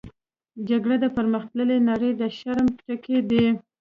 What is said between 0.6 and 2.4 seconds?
جګړه د پرمختللې نړۍ د